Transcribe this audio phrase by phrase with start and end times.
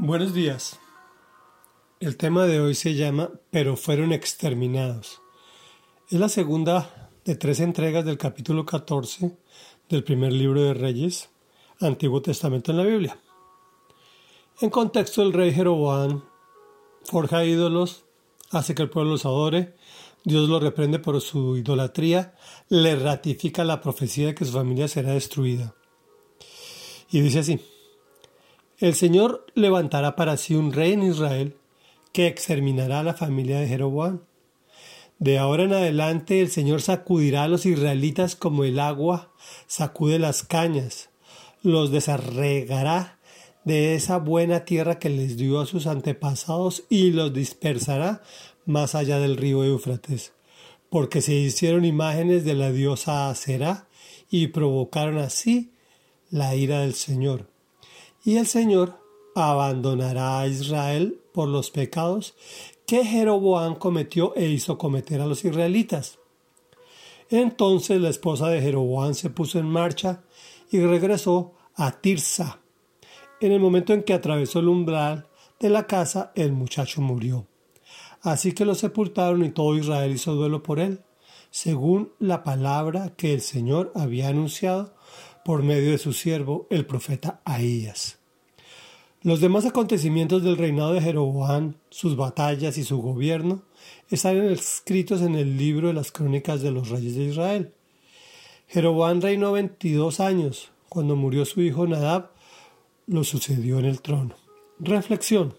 [0.00, 0.78] Buenos días.
[1.98, 5.20] El tema de hoy se llama Pero fueron exterminados.
[6.08, 9.36] Es la segunda de tres entregas del capítulo 14
[9.88, 11.30] del primer libro de Reyes,
[11.80, 13.18] Antiguo Testamento en la Biblia.
[14.60, 16.22] En contexto, el rey Jeroboam
[17.02, 18.04] forja ídolos,
[18.52, 19.74] hace que el pueblo los adore,
[20.22, 22.36] Dios lo reprende por su idolatría,
[22.68, 25.74] le ratifica la profecía de que su familia será destruida.
[27.10, 27.60] Y dice así,
[28.80, 31.56] el Señor levantará para sí un rey en Israel
[32.12, 34.20] que exterminará a la familia de Jeroboam.
[35.18, 39.32] De ahora en adelante el Señor sacudirá a los israelitas como el agua
[39.66, 41.10] sacude las cañas,
[41.62, 43.18] los desarregará
[43.64, 48.22] de esa buena tierra que les dio a sus antepasados y los dispersará
[48.64, 50.32] más allá del río Éufrates,
[50.88, 53.88] porque se hicieron imágenes de la diosa Aserá
[54.30, 55.72] y provocaron así
[56.30, 57.57] la ira del Señor
[58.28, 59.00] y el Señor
[59.34, 62.34] abandonará a Israel por los pecados
[62.86, 66.18] que Jeroboam cometió e hizo cometer a los israelitas.
[67.30, 70.24] Entonces la esposa de Jeroboam se puso en marcha
[70.70, 72.60] y regresó a Tirsa.
[73.40, 75.26] En el momento en que atravesó el umbral
[75.58, 77.46] de la casa, el muchacho murió.
[78.20, 81.00] Así que lo sepultaron y todo Israel hizo duelo por él,
[81.50, 84.92] según la palabra que el Señor había anunciado
[85.46, 88.17] por medio de su siervo, el profeta Ahías.
[89.22, 93.62] Los demás acontecimientos del reinado de Jeroboam, sus batallas y su gobierno,
[94.10, 97.72] están escritos en el libro de las crónicas de los reyes de Israel.
[98.68, 100.70] Jeroboam reinó 22 años.
[100.88, 102.30] Cuando murió su hijo Nadab,
[103.08, 104.36] lo sucedió en el trono.
[104.78, 105.54] Reflexión.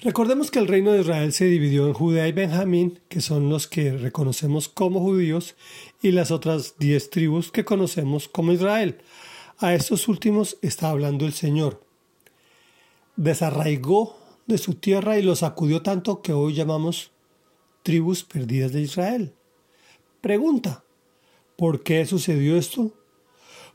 [0.00, 3.66] Recordemos que el reino de Israel se dividió en Judea y Benjamín, que son los
[3.66, 5.56] que reconocemos como judíos,
[6.00, 8.98] y las otras diez tribus que conocemos como Israel.
[9.58, 11.80] A estos últimos está hablando el Señor.
[13.14, 14.16] Desarraigó
[14.46, 17.12] de su tierra y los sacudió tanto que hoy llamamos
[17.84, 19.34] tribus perdidas de Israel.
[20.20, 20.84] Pregunta,
[21.56, 22.92] ¿por qué sucedió esto?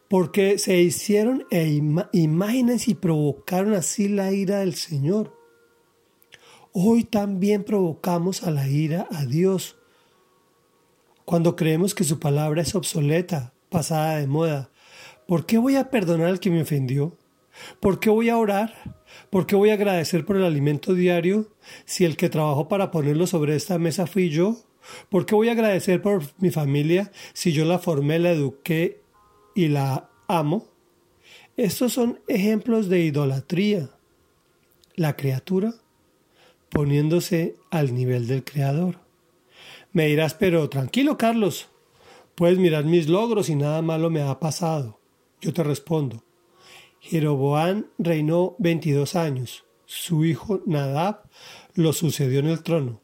[0.10, 1.82] Porque se hicieron e
[2.12, 5.38] imágenes y provocaron así la ira del Señor.
[6.74, 9.78] Hoy también provocamos a la ira a Dios.
[11.24, 14.72] Cuando creemos que su palabra es obsoleta, pasada de moda,
[15.30, 17.16] ¿por qué voy a perdonar al que me ofendió?
[17.80, 18.74] ¿Por qué voy a orar?
[19.30, 21.54] ¿Por qué voy a agradecer por el alimento diario
[21.86, 24.58] si el que trabajó para ponerlo sobre esta mesa fui yo?
[25.08, 29.02] ¿Por qué voy a agradecer por mi familia si yo la formé, la eduqué
[29.54, 30.66] y la amo?
[31.58, 33.92] Estos son ejemplos de idolatría.
[34.96, 35.76] La criatura
[36.70, 38.98] poniéndose al nivel del Creador.
[39.92, 41.70] Me dirás, pero tranquilo, Carlos,
[42.34, 44.99] puedes mirar mis logros y nada malo me ha pasado.
[45.42, 46.24] Yo te respondo,
[47.00, 51.24] Jeroboam reinó 22 años, su hijo Nadab
[51.76, 53.02] lo sucedió en el trono,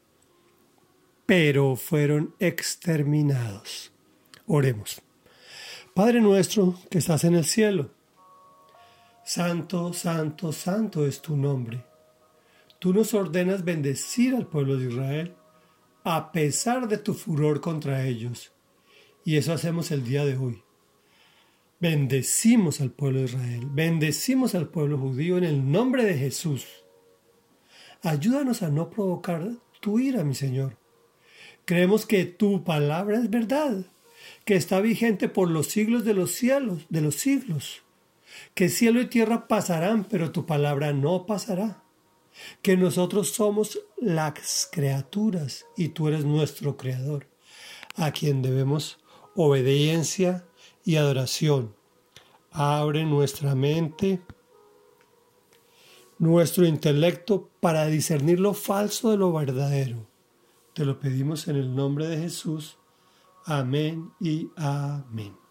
[1.24, 3.92] pero fueron exterminados.
[4.46, 5.00] Oremos.
[5.94, 7.90] Padre nuestro que estás en el cielo,
[9.24, 11.84] santo, santo, santo es tu nombre
[12.78, 15.34] Tú nos ordenas bendecir al pueblo de Israel
[16.04, 18.52] a pesar de tu furor contra ellos.
[19.24, 20.62] Y eso hacemos el día de hoy.
[21.78, 26.66] Bendecimos al pueblo de Israel, bendecimos al pueblo judío en el nombre de Jesús.
[28.02, 29.50] Ayúdanos a no provocar
[29.80, 30.78] tu ira, mi Señor.
[31.66, 33.84] Creemos que tu palabra es verdad,
[34.46, 37.82] que está vigente por los siglos de los cielos, de los siglos,
[38.54, 41.82] que cielo y tierra pasarán, pero tu palabra no pasará
[42.62, 47.26] que nosotros somos las criaturas y tú eres nuestro creador,
[47.96, 48.98] a quien debemos
[49.34, 50.46] obediencia
[50.86, 51.74] y adoración.
[52.52, 54.22] Abre nuestra mente,
[56.18, 60.06] nuestro intelecto para discernir lo falso de lo verdadero.
[60.72, 62.78] Te lo pedimos en el nombre de Jesús.
[63.44, 65.45] Amén y amén.